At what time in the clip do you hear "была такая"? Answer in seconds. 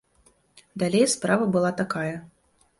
1.59-2.21